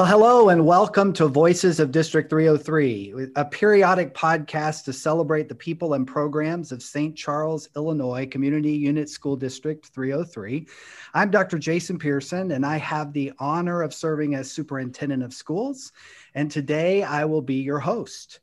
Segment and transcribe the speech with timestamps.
[0.00, 5.54] Well, hello and welcome to Voices of District 303, a periodic podcast to celebrate the
[5.54, 7.16] people and programs of St.
[7.16, 10.66] Charles, Illinois Community Unit School District 303.
[11.14, 11.60] I'm Dr.
[11.60, 15.92] Jason Pearson, and I have the honor of serving as Superintendent of Schools.
[16.34, 18.40] And today I will be your host.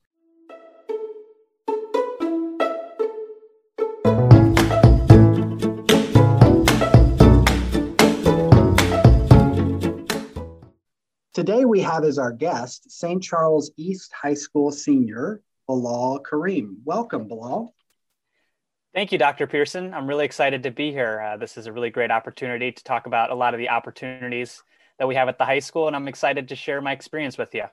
[11.34, 13.24] Today we have as our guest St.
[13.24, 16.80] Charles East High School senior Bilal Karim.
[16.84, 17.74] Welcome, Bilal.
[18.94, 19.48] Thank you, Dr.
[19.48, 19.94] Pearson.
[19.94, 21.22] I'm really excited to be here.
[21.22, 24.62] Uh, this is a really great opportunity to talk about a lot of the opportunities
[25.00, 27.56] that we have at the high school, and I'm excited to share my experience with
[27.56, 27.64] you.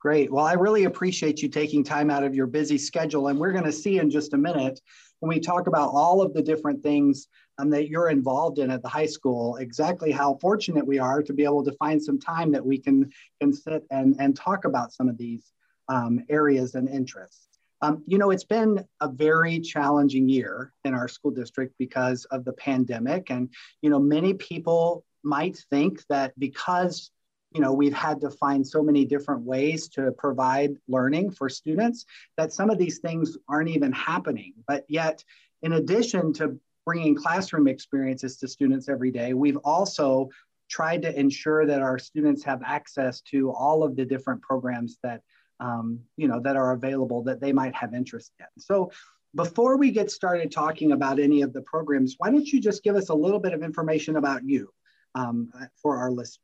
[0.00, 0.32] Great.
[0.32, 3.64] Well, I really appreciate you taking time out of your busy schedule, and we're going
[3.64, 4.80] to see in just a minute
[5.20, 7.28] when we talk about all of the different things
[7.58, 11.32] um, that you're involved in at the high school, exactly how fortunate we are to
[11.32, 13.10] be able to find some time that we can,
[13.40, 15.52] can sit and, and talk about some of these
[15.88, 17.48] um, areas and interests.
[17.82, 22.44] Um, you know, it's been a very challenging year in our school district because of
[22.44, 23.30] the pandemic.
[23.30, 23.50] And,
[23.82, 27.10] you know, many people might think that because
[27.52, 32.04] you know we've had to find so many different ways to provide learning for students
[32.36, 35.24] that some of these things aren't even happening but yet
[35.62, 40.30] in addition to bringing classroom experiences to students every day, we've also
[40.70, 45.20] tried to ensure that our students have access to all of the different programs that
[45.58, 48.46] um, you know that are available that they might have interest in.
[48.58, 48.90] So
[49.34, 52.96] before we get started talking about any of the programs, why don't you just give
[52.96, 54.70] us a little bit of information about you
[55.14, 55.50] um,
[55.82, 56.40] for our listeners?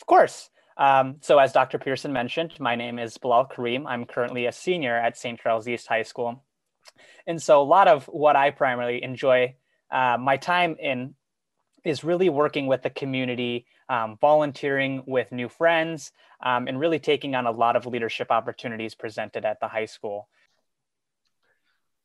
[0.00, 0.50] Of course.
[0.76, 1.78] Um, so as Dr.
[1.78, 3.86] Pearson mentioned, my name is Bilal Karim.
[3.86, 5.38] I'm currently a senior at St.
[5.40, 6.44] Charles East High School.
[7.26, 9.56] And so a lot of what I primarily enjoy
[9.90, 11.14] uh, my time in
[11.84, 17.34] is really working with the community, um, volunteering with new friends, um, and really taking
[17.34, 20.28] on a lot of leadership opportunities presented at the high school.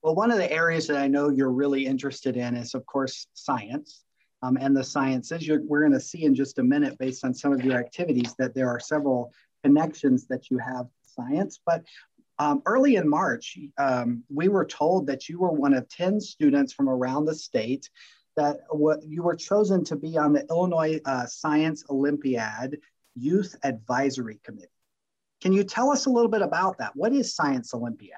[0.02, 3.28] Well, one of the areas that I know you're really interested in is, of course,
[3.34, 4.04] science.
[4.42, 5.48] Um, and the sciences.
[5.48, 8.36] You're, we're going to see in just a minute, based on some of your activities,
[8.40, 9.32] that there are several
[9.64, 11.62] connections that you have science.
[11.66, 11.86] But
[12.44, 16.74] um, early in March, um, we were told that you were one of 10 students
[16.74, 17.90] from around the state
[18.36, 18.58] that
[19.08, 22.80] you were chosen to be on the Illinois uh, Science Olympiad
[23.16, 24.68] Youth Advisory Committee.
[25.42, 26.92] Can you tell us a little bit about that?
[26.96, 28.18] What is Science Olympiad?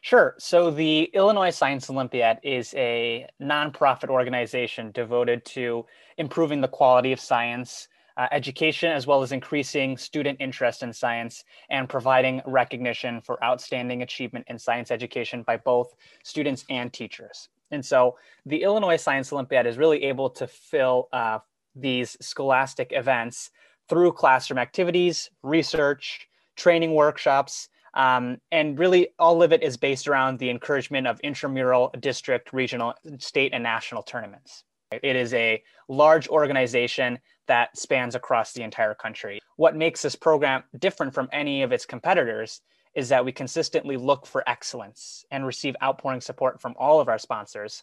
[0.00, 0.36] Sure.
[0.38, 5.86] So the Illinois Science Olympiad is a nonprofit organization devoted to
[6.18, 11.44] improving the quality of science uh, education, as well as increasing student interest in science
[11.70, 17.48] and providing recognition for outstanding achievement in science education by both students and teachers.
[17.70, 18.16] And so
[18.46, 21.38] the Illinois Science Olympiad is really able to fill uh,
[21.74, 23.50] these scholastic events
[23.88, 30.38] through classroom activities, research, training workshops, um, and really all of it is based around
[30.38, 34.64] the encouragement of intramural, district, regional, state, and national tournaments.
[34.90, 39.40] It is a large organization that spans across the entire country.
[39.56, 42.60] What makes this program different from any of its competitors
[42.94, 47.18] is that we consistently look for excellence and receive outpouring support from all of our
[47.18, 47.82] sponsors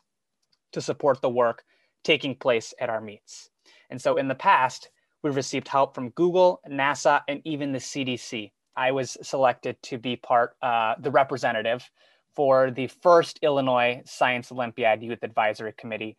[0.72, 1.64] to support the work
[2.04, 3.50] taking place at our meets.
[3.90, 4.90] And so in the past,
[5.22, 8.52] we've received help from Google, NASA, and even the CDC.
[8.76, 11.90] I was selected to be part, uh, the representative
[12.34, 16.18] for the first Illinois Science Olympiad Youth Advisory Committee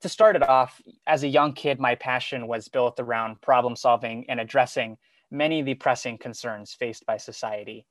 [0.00, 4.24] to start it off, as a young kid, my passion was built around problem solving
[4.28, 4.96] and addressing
[5.30, 7.86] many of the pressing concerns faced by society.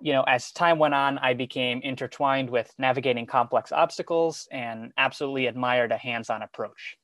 [0.00, 5.46] You know, as time went on, I became intertwined with navigating complex obstacles and absolutely
[5.46, 6.96] admired a hands on approach.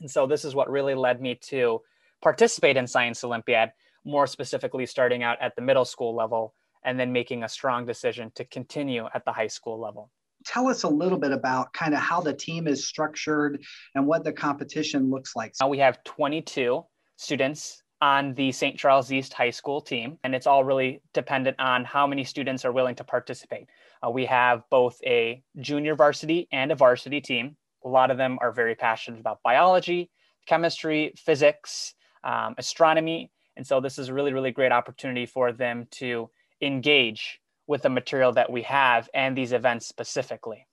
[0.00, 1.82] And so, this is what really led me to
[2.22, 3.72] participate in Science Olympiad,
[4.04, 8.32] more specifically, starting out at the middle school level and then making a strong decision
[8.36, 10.10] to continue at the high school level
[10.44, 13.62] tell us a little bit about kind of how the team is structured
[13.94, 15.54] and what the competition looks like.
[15.60, 16.84] Now we have 22
[17.16, 18.78] students on the St.
[18.78, 22.72] Charles East High School team, and it's all really dependent on how many students are
[22.72, 23.68] willing to participate.
[24.04, 27.56] Uh, we have both a junior varsity and a varsity team.
[27.84, 30.10] A lot of them are very passionate about biology,
[30.46, 31.94] chemistry, physics,
[32.24, 33.30] um, astronomy.
[33.56, 36.30] And so this is a really, really great opportunity for them to
[36.62, 37.40] engage
[37.70, 40.66] with the material that we have and these events specifically.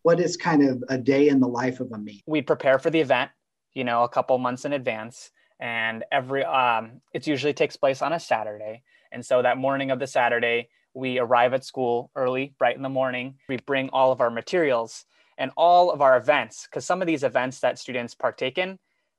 [0.00, 2.22] What is kind of a day in the life of a meet?
[2.26, 3.30] We prepare for the event,
[3.74, 5.30] you know, a couple months in advance,
[5.60, 8.82] and every um, it usually takes place on a Saturday.
[9.12, 12.88] And so that morning of the Saturday, we arrive at school early, bright in the
[12.88, 13.34] morning.
[13.50, 15.04] We bring all of our materials
[15.36, 18.78] and all of our events, because some of these events that students partake in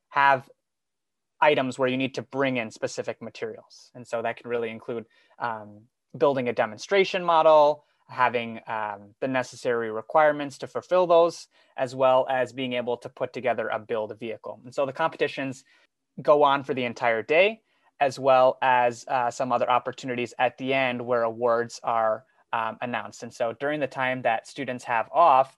[0.10, 0.50] have
[1.40, 3.92] items where you need to bring in specific materials.
[3.94, 5.06] And so that can really include
[5.38, 5.82] um,
[6.18, 11.48] building a demonstration model, having um, the necessary requirements to fulfill those,
[11.78, 14.60] as well as being able to put together a build vehicle.
[14.66, 15.64] And so the competitions
[16.22, 17.62] go on for the entire day,
[18.00, 23.24] as well as uh, some other opportunities at the end where awards are um, announced.
[23.24, 25.56] And so during the time that students have off,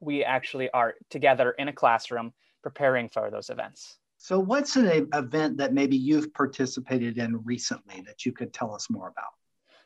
[0.00, 2.32] we actually are together in a classroom
[2.62, 3.98] preparing for those events.
[4.18, 8.88] So, what's an event that maybe you've participated in recently that you could tell us
[8.88, 9.32] more about?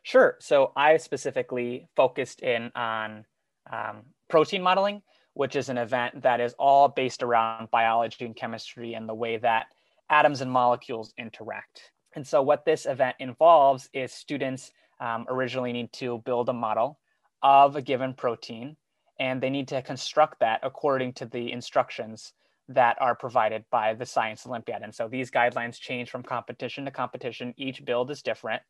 [0.07, 0.37] Sure.
[0.39, 3.25] So I specifically focused in on
[3.73, 5.03] um, protein modeling,
[5.35, 9.37] which is an event that is all based around biology and chemistry and the way
[9.39, 9.67] that
[10.09, 11.91] atoms and molecules interact.
[12.15, 14.71] And so what this event involves is students
[15.01, 17.01] um, originally need to build a model
[17.43, 18.77] of a given protein,
[19.19, 22.33] and they need to construct that according to the instructions
[22.69, 24.83] that are provided by the Science Olympiad.
[24.83, 27.55] And so these guidelines change from competition to competition.
[27.57, 28.63] Each build is different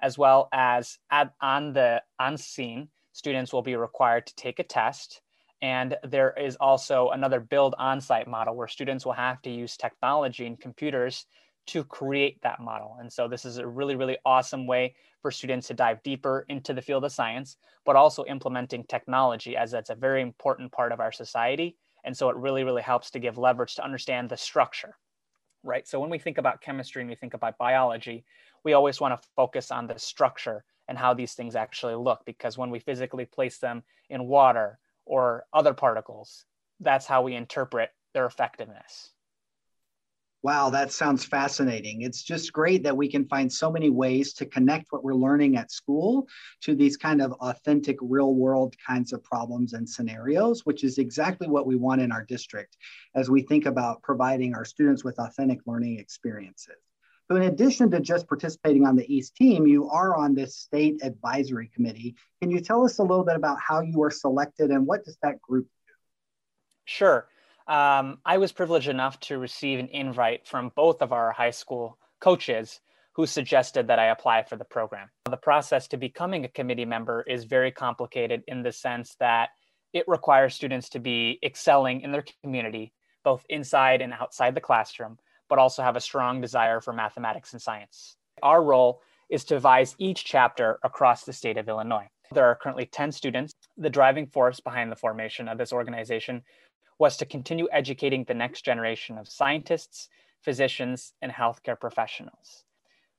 [0.00, 4.64] as well as at, on the on scene, students will be required to take a
[4.64, 5.20] test.
[5.62, 10.46] And there is also another build on-site model where students will have to use technology
[10.46, 11.26] and computers
[11.66, 12.96] to create that model.
[13.00, 16.74] And so this is a really, really awesome way for students to dive deeper into
[16.74, 17.56] the field of science,
[17.86, 21.76] but also implementing technology as that's a very important part of our society.
[22.04, 24.98] And so it really, really helps to give leverage to understand the structure,
[25.62, 25.88] right?
[25.88, 28.24] So when we think about chemistry and we think about biology,
[28.64, 32.58] we always want to focus on the structure and how these things actually look because
[32.58, 36.44] when we physically place them in water or other particles,
[36.80, 39.10] that's how we interpret their effectiveness.
[40.42, 42.02] Wow, that sounds fascinating.
[42.02, 45.56] It's just great that we can find so many ways to connect what we're learning
[45.56, 46.28] at school
[46.60, 51.48] to these kind of authentic, real world kinds of problems and scenarios, which is exactly
[51.48, 52.76] what we want in our district
[53.14, 56.76] as we think about providing our students with authentic learning experiences.
[57.30, 61.00] So, in addition to just participating on the East team, you are on this state
[61.02, 62.16] advisory committee.
[62.42, 65.16] Can you tell us a little bit about how you are selected and what does
[65.22, 65.92] that group do?
[66.84, 67.26] Sure.
[67.66, 71.98] Um, I was privileged enough to receive an invite from both of our high school
[72.20, 72.80] coaches
[73.14, 75.08] who suggested that I apply for the program.
[75.24, 79.50] The process to becoming a committee member is very complicated in the sense that
[79.92, 82.92] it requires students to be excelling in their community,
[83.22, 85.18] both inside and outside the classroom,
[85.48, 88.16] but also have a strong desire for mathematics and science.
[88.42, 89.00] Our role
[89.30, 92.08] is to advise each chapter across the state of Illinois.
[92.32, 93.52] There are currently 10 students.
[93.76, 96.42] The driving force behind the formation of this organization
[96.98, 100.08] was to continue educating the next generation of scientists,
[100.42, 102.64] physicians, and healthcare professionals.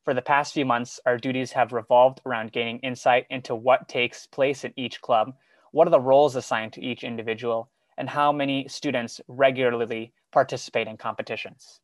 [0.04, 4.28] For the past few months, our duties have revolved around gaining insight into what takes
[4.28, 5.34] place in each club,
[5.72, 10.98] what are the roles assigned to each individual, and how many students regularly participate in
[10.98, 11.80] competitions.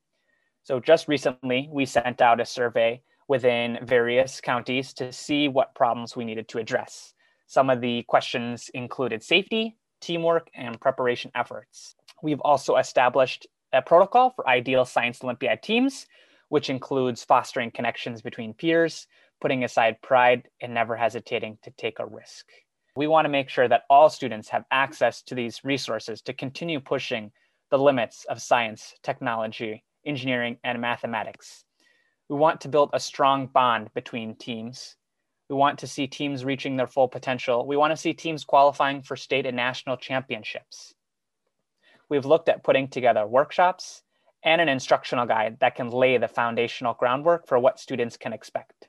[0.64, 6.16] So just recently, we sent out a survey within various counties to see what problems
[6.16, 7.14] we needed to address.
[7.48, 11.96] Some of the questions included safety, teamwork, and preparation efforts.
[12.22, 16.06] We've also established a protocol for ideal science Olympiad teams,
[16.50, 19.08] which includes fostering connections between peers,
[19.40, 22.46] putting aside pride, and never hesitating to take a risk.
[22.96, 26.80] We want to make sure that all students have access to these resources to continue
[26.80, 27.32] pushing
[27.70, 31.66] the limits of science, technology, engineering, and mathematics.
[32.30, 34.96] We want to build a strong bond between teams.
[35.50, 37.68] We want to see teams reaching their full potential.
[37.68, 40.94] We want to see teams qualifying for state and national championships.
[42.10, 44.04] We've looked at putting together workshops
[44.44, 48.88] and an instructional guide that can lay the foundational groundwork for what students can expect.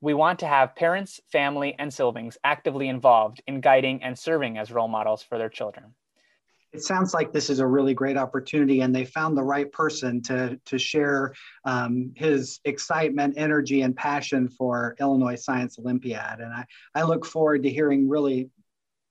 [0.00, 4.70] We want to have parents, family, and siblings actively involved in guiding and serving as
[4.70, 5.94] role models for their children
[6.74, 10.20] it sounds like this is a really great opportunity and they found the right person
[10.22, 11.32] to, to share
[11.64, 16.40] um, his excitement energy and passion for illinois science olympiad.
[16.40, 16.64] And I,
[16.94, 18.50] I look forward to hearing really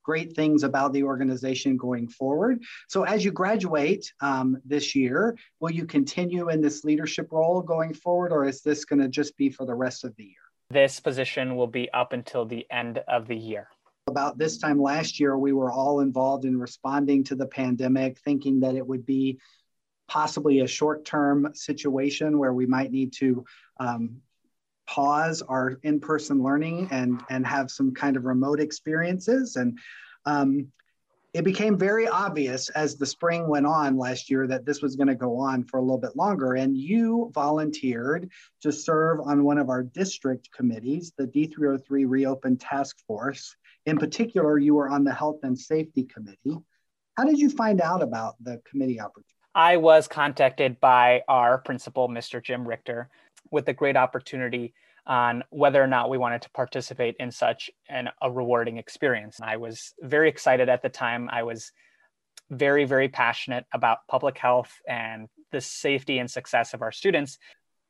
[0.04, 2.62] great things about the organization going forward.
[2.90, 7.94] So as you graduate um, this year will you continue in this leadership role going
[7.94, 10.34] forward or is this going to just be for the rest of the year?
[10.70, 13.70] This position will be up until the end of the year
[14.08, 18.60] about this time last year, we were all involved in responding to the pandemic, thinking
[18.62, 19.40] that it would be
[20.08, 23.46] possibly a short term situation where we might need to
[23.80, 24.18] um,
[24.86, 29.56] pause our in person learning and, and have some kind of remote experiences.
[29.56, 29.80] And
[30.26, 30.68] um,
[31.34, 35.08] it became very obvious as the spring went on last year that this was going
[35.08, 36.54] to go on for a little bit longer.
[36.54, 38.30] And you volunteered
[38.62, 43.56] to serve on one of our district committees, the D303 Reopen Task Force.
[43.86, 46.58] In particular, you were on the Health and Safety Committee.
[47.16, 49.30] How did you find out about the committee opportunity?
[49.54, 52.42] I was contacted by our principal, Mr.
[52.42, 53.10] Jim Richter,
[53.52, 54.74] with a great opportunity
[55.06, 59.40] on whether or not we wanted to participate in such an, a rewarding experience.
[59.44, 61.30] I was very excited at the time.
[61.32, 61.72] I was
[62.50, 67.38] very, very passionate about public health and the safety and success of our students.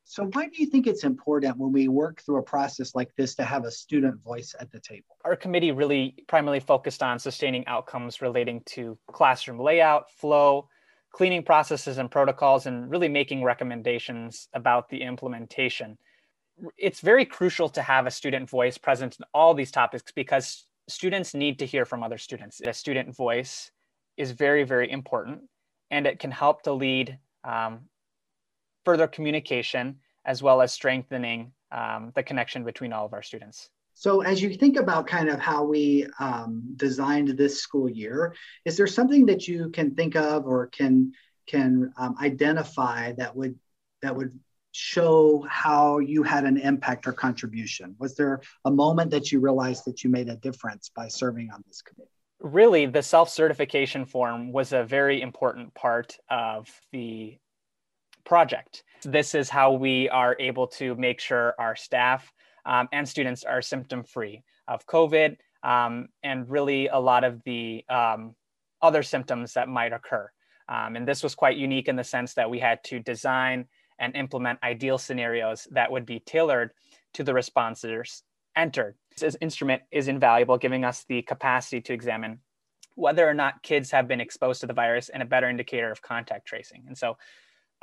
[0.05, 3.35] So, why do you think it's important when we work through a process like this
[3.35, 5.17] to have a student voice at the table?
[5.23, 10.67] Our committee really primarily focused on sustaining outcomes relating to classroom layout, flow,
[11.13, 15.97] cleaning processes and protocols, and really making recommendations about the implementation.
[16.77, 21.33] It's very crucial to have a student voice present in all these topics because students
[21.33, 22.61] need to hear from other students.
[22.61, 23.71] A student voice
[24.17, 25.43] is very, very important,
[25.89, 27.85] and it can help to lead um,
[28.85, 33.69] further communication as well as strengthening um, the connection between all of our students.
[33.95, 38.33] So, as you think about kind of how we um, designed this school year,
[38.65, 41.13] is there something that you can think of or can
[41.45, 43.57] can um, identify that would
[44.01, 44.37] that would
[44.71, 47.95] show how you had an impact or contribution?
[47.99, 51.63] Was there a moment that you realized that you made a difference by serving on
[51.67, 52.09] this committee?
[52.39, 57.37] Really, the self certification form was a very important part of the
[58.25, 58.83] project.
[59.03, 62.31] This is how we are able to make sure our staff
[62.65, 67.83] um, and students are symptom free of COVID um, and really a lot of the
[67.89, 68.35] um,
[68.81, 70.29] other symptoms that might occur.
[70.69, 73.65] Um, and this was quite unique in the sense that we had to design
[73.99, 76.71] and implement ideal scenarios that would be tailored
[77.13, 78.23] to the responses
[78.55, 78.95] entered.
[79.17, 82.39] This instrument is invaluable, giving us the capacity to examine
[82.95, 86.01] whether or not kids have been exposed to the virus and a better indicator of
[86.01, 86.83] contact tracing.
[86.87, 87.17] And so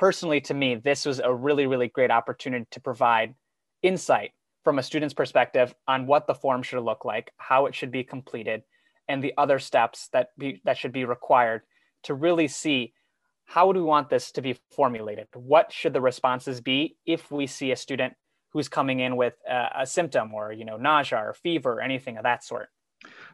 [0.01, 3.35] personally to me, this was a really, really great opportunity to provide
[3.83, 4.31] insight
[4.63, 8.03] from a student's perspective on what the form should look like, how it should be
[8.03, 8.63] completed,
[9.07, 11.61] and the other steps that be, that should be required
[12.01, 12.93] to really see
[13.45, 15.27] how do we want this to be formulated?
[15.35, 18.13] What should the responses be if we see a student
[18.53, 22.17] who's coming in with a, a symptom or you know nausea or fever or anything
[22.17, 22.69] of that sort?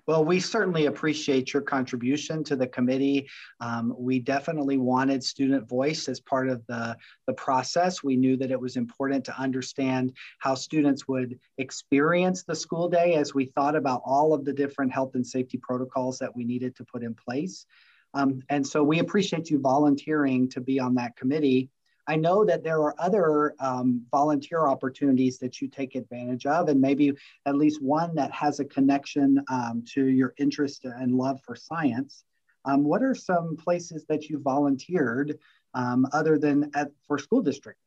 [0.07, 3.27] Well, we certainly appreciate your contribution to the committee.
[3.59, 6.95] Um, we definitely wanted student voice as part of the,
[7.25, 8.03] the process.
[8.03, 13.15] We knew that it was important to understand how students would experience the school day
[13.15, 16.75] as we thought about all of the different health and safety protocols that we needed
[16.77, 17.65] to put in place.
[18.13, 21.69] Um, and so we appreciate you volunteering to be on that committee.
[22.07, 26.79] I know that there are other um, volunteer opportunities that you take advantage of, and
[26.79, 27.13] maybe
[27.45, 32.23] at least one that has a connection um, to your interest and love for science.
[32.65, 35.37] Um, what are some places that you volunteered
[35.73, 37.79] um, other than at for school district?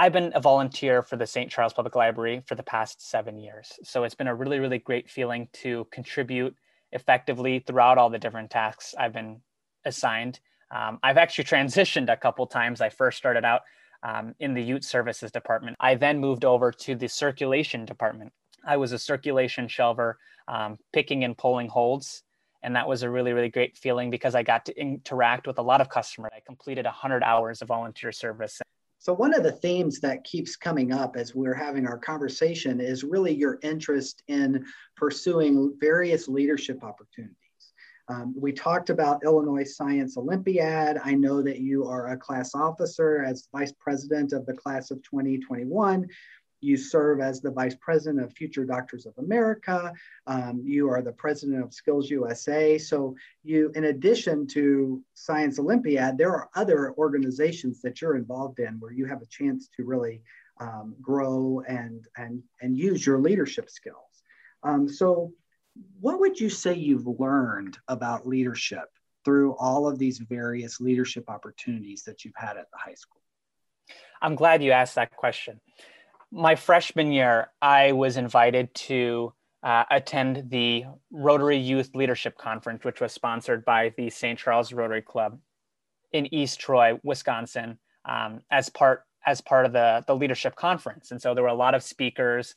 [0.00, 1.50] I've been a volunteer for the St.
[1.50, 3.72] Charles Public Library for the past seven years.
[3.82, 6.54] So it's been a really, really great feeling to contribute
[6.92, 9.40] effectively throughout all the different tasks I've been
[9.84, 10.38] assigned.
[10.70, 12.80] Um, I've actually transitioned a couple times.
[12.80, 13.62] I first started out
[14.02, 15.76] um, in the youth services department.
[15.80, 18.32] I then moved over to the circulation department.
[18.66, 20.14] I was a circulation shelver,
[20.46, 22.22] um, picking and pulling holds.
[22.62, 25.62] And that was a really, really great feeling because I got to interact with a
[25.62, 26.32] lot of customers.
[26.34, 28.60] I completed 100 hours of volunteer service.
[29.00, 33.04] So, one of the themes that keeps coming up as we're having our conversation is
[33.04, 37.36] really your interest in pursuing various leadership opportunities.
[38.08, 40.98] Um, we talked about Illinois Science Olympiad.
[41.04, 45.02] I know that you are a class officer as vice president of the class of
[45.02, 46.08] 2021.
[46.60, 49.92] You serve as the vice president of Future Doctors of America.
[50.26, 52.78] Um, you are the president of Skills USA.
[52.78, 58.80] So, you, in addition to Science Olympiad, there are other organizations that you're involved in
[58.80, 60.22] where you have a chance to really
[60.60, 64.24] um, grow and and and use your leadership skills.
[64.64, 65.32] Um, so,
[66.00, 68.88] what would you say you've learned about leadership
[69.24, 73.20] through all of these various leadership opportunities that you've had at the high school?
[74.20, 75.60] I'm glad you asked that question.
[76.30, 79.32] My freshman year, I was invited to
[79.62, 84.38] uh, attend the Rotary Youth Leadership Conference, which was sponsored by the St.
[84.38, 85.38] Charles Rotary Club
[86.12, 91.10] in East Troy, Wisconsin, um, as part as part of the, the leadership conference.
[91.10, 92.54] And so there were a lot of speakers,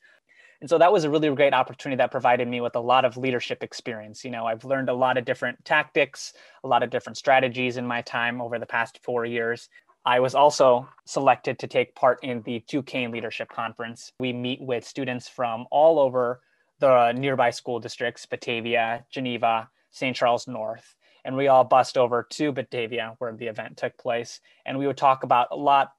[0.62, 3.18] and so that was a really great opportunity that provided me with a lot of
[3.18, 4.24] leadership experience.
[4.24, 7.86] You know, I've learned a lot of different tactics, a lot of different strategies in
[7.86, 9.70] my time over the past four years.
[10.06, 14.13] I was also selected to take part in the DuKane Leadership Conference.
[14.20, 16.41] We meet with students from all over
[16.80, 20.15] the nearby school districts Batavia, Geneva, St.
[20.15, 20.96] Charles North.
[21.25, 24.41] And we all bust over to Batavia where the event took place.
[24.65, 25.94] And we would talk about a lot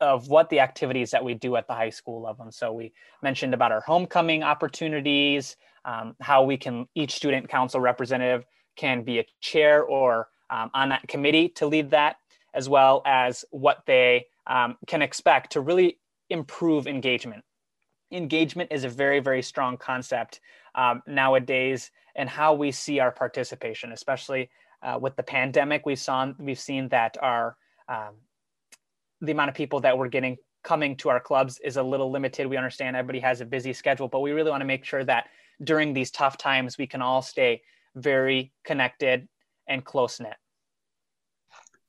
[0.00, 2.44] of what the activities that we do at the high school level.
[2.44, 7.80] And so we mentioned about our homecoming opportunities, um, how we can, each student council
[7.80, 8.44] representative
[8.76, 12.16] can be a chair or um, on that committee to lead that,
[12.54, 15.98] as well as what they um, can expect to really
[16.30, 17.42] improve engagement.
[18.12, 20.40] Engagement is a very, very strong concept
[20.74, 24.50] um, nowadays and how we see our participation, especially
[24.82, 25.84] uh, with the pandemic.
[25.86, 27.56] We saw we've seen that our
[27.88, 28.14] um,
[29.20, 32.46] the amount of people that we're getting coming to our clubs is a little limited.
[32.46, 35.28] We understand everybody has a busy schedule, but we really want to make sure that
[35.62, 37.62] during these tough times we can all stay
[37.94, 39.28] very connected
[39.68, 40.34] and close knit.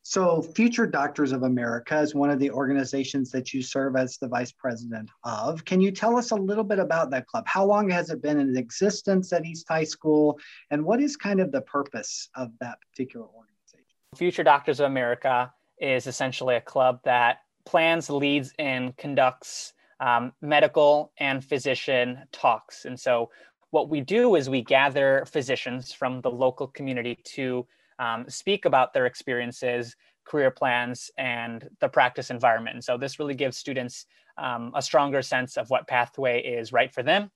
[0.03, 4.29] So, Future Doctors of America is one of the organizations that you serve as the
[4.29, 5.65] vice president of.
[5.65, 7.43] Can you tell us a little bit about that club?
[7.46, 10.39] How long has it been in existence at East High School?
[10.72, 13.86] And what is kind of the purpose of that particular organization?
[14.15, 21.12] Future Doctors of America is essentially a club that plans, leads, and conducts um, medical
[21.19, 22.86] and physician talks.
[22.86, 23.29] And so,
[23.72, 27.67] what we do is we gather physicians from the local community to
[28.00, 32.75] um, speak about their experiences, career plans, and the practice environment.
[32.75, 34.05] And so this really gives students
[34.38, 37.31] um, a stronger sense of what pathway is right for them,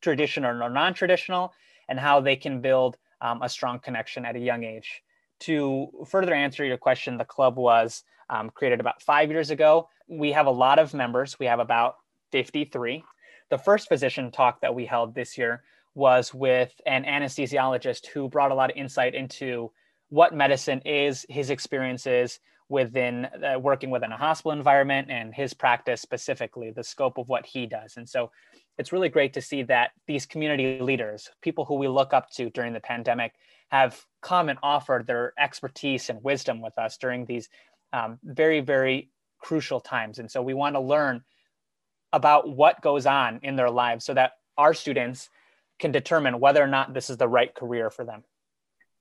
[0.00, 1.52] traditional or non-traditional,
[1.88, 5.02] and how they can build um, a strong connection at a young age.
[5.42, 9.88] To further answer your question, the club was um, created about five years ago.
[10.08, 11.38] We have a lot of members.
[11.38, 11.96] We have about
[12.30, 13.04] 53.
[13.50, 15.62] The first physician talk that we held this year
[15.94, 19.70] was with an anesthesiologist who brought a lot of insight into
[20.08, 26.00] what medicine is, his experiences within uh, working within a hospital environment and his practice
[26.00, 27.96] specifically, the scope of what he does.
[27.96, 28.30] And so
[28.82, 32.50] it's really great to see that these community leaders, people who we look up to
[32.50, 33.32] during the pandemic,
[33.70, 37.48] have come and offered their expertise and wisdom with us during these
[37.92, 39.08] um, very, very
[39.38, 40.18] crucial times.
[40.18, 41.22] And so we want to learn
[42.12, 45.30] about what goes on in their lives so that our students
[45.78, 48.24] can determine whether or not this is the right career for them.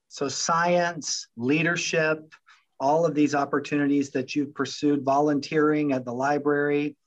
[0.10, 2.34] So, science, leadership,
[2.80, 6.98] all of these opportunities that you've pursued, volunteering at the library.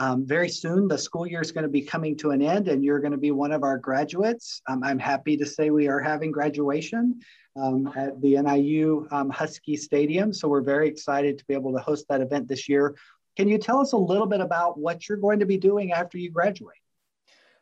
[0.00, 2.82] Um, very soon, the school year is going to be coming to an end, and
[2.82, 4.62] you're going to be one of our graduates.
[4.66, 7.20] Um, I'm happy to say we are having graduation
[7.54, 10.32] um, at the NIU um, Huskie Stadium.
[10.32, 12.96] So, we're very excited to be able to host that event this year.
[13.36, 16.16] Can you tell us a little bit about what you're going to be doing after
[16.16, 16.78] you graduate?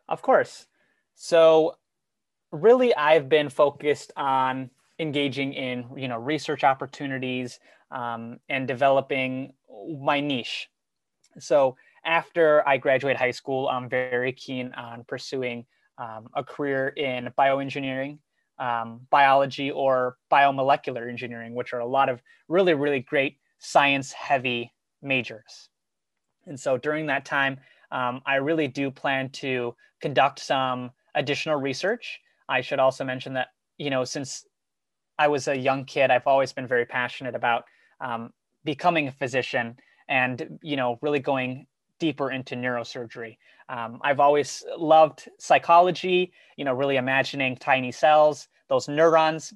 [0.08, 0.68] Of course.
[1.16, 1.74] So,
[2.52, 4.70] really, I've been focused on
[5.00, 7.58] engaging in you know research opportunities
[7.90, 9.54] um, and developing
[10.00, 10.68] my niche
[11.40, 11.76] so
[12.08, 15.64] after i graduate high school i'm very keen on pursuing
[15.98, 18.18] um, a career in bioengineering
[18.58, 24.72] um, biology or biomolecular engineering which are a lot of really really great science heavy
[25.02, 25.68] majors.
[26.46, 27.58] And so during that time
[27.92, 32.20] um, i really do plan to conduct some additional research.
[32.48, 34.44] I should also mention that you know since
[35.18, 37.64] I was a young kid, I've always been very passionate about
[38.00, 38.30] um,
[38.64, 39.76] becoming a physician
[40.08, 41.66] and you know really going
[41.98, 43.36] deeper into neurosurgery.
[43.68, 49.52] Um, I've always loved psychology, you know, really imagining tiny cells, those neurons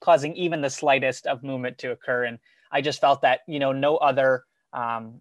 [0.00, 2.24] causing even the slightest of movement to occur.
[2.24, 2.38] And
[2.70, 5.20] I just felt that, you know, no other um,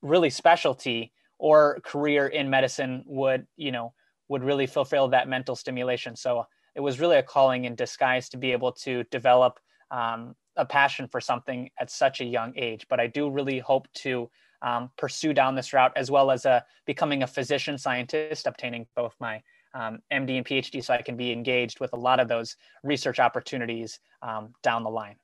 [0.00, 3.92] really specialty or career in medicine would, you know,
[4.28, 6.16] would really fulfill that mental stimulation.
[6.16, 10.64] So it was really a calling in disguise to be able to develop um, a
[10.64, 12.86] passion for something at such a young age.
[12.88, 14.30] But I do really hope to
[14.66, 19.14] um, pursue down this route as well as uh, becoming a physician scientist, obtaining both
[19.20, 19.40] my
[19.74, 23.20] um, MD and PhD so I can be engaged with a lot of those research
[23.20, 25.16] opportunities um, down the line.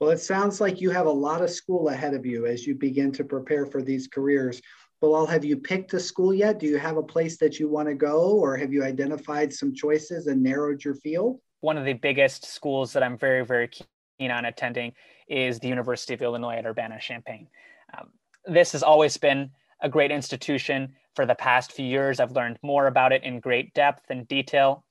[0.00, 2.74] Well, it sounds like you have a lot of school ahead of you as you
[2.74, 4.60] begin to prepare for these careers.
[5.00, 6.58] Bilal, have you picked a school yet?
[6.58, 9.74] Do you have a place that you want to go, or have you identified some
[9.74, 11.40] choices and narrowed your field?
[11.60, 14.92] One of the biggest schools that I'm very, very keen on attending
[15.28, 17.48] is the University of Illinois at Urbana Champaign.
[17.96, 18.10] Um,
[18.46, 20.94] this has always been a great institution.
[21.14, 24.84] For the past few years, I've learned more about it in great depth and detail.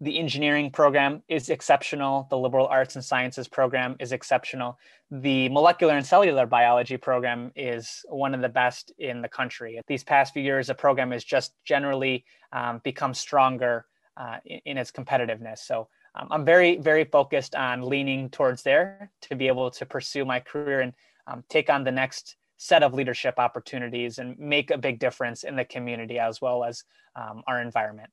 [0.00, 2.28] The engineering program is exceptional.
[2.30, 4.78] The liberal arts and sciences program is exceptional.
[5.10, 9.80] The molecular and cellular biology program is one of the best in the country.
[9.88, 14.78] These past few years, the program has just generally um, become stronger uh, in, in,
[14.78, 15.58] its competitiveness.
[15.58, 20.24] So um, I'm very, very focused on leaning towards there to be able to pursue
[20.24, 20.92] my career and
[21.28, 25.54] um, take on the next set of leadership opportunities and make a big difference in
[25.54, 26.82] the community as well as
[27.14, 28.10] um, our environment.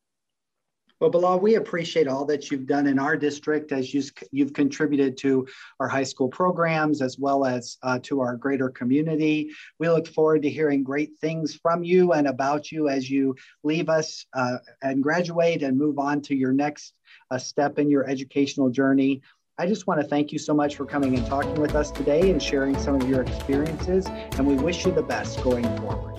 [1.01, 5.45] Well, Bilal, we appreciate all that you've done in our district as you've contributed to
[5.81, 9.51] our high school programs as well as uh, to our greater community.
[9.77, 13.89] We look forward to hearing great things from you and about you as you leave
[13.89, 16.93] us uh, and graduate and move on to your next
[17.29, 19.21] uh, step in your educational journey.
[19.57, 22.29] I just want to thank you so much for coming and talking with us today
[22.29, 24.05] and sharing some of your experiences.
[24.05, 26.17] And we wish you the best going forward.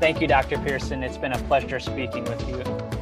[0.00, 0.58] Thank you, Dr.
[0.58, 1.02] Pearson.
[1.02, 2.95] It's been a pleasure speaking with you.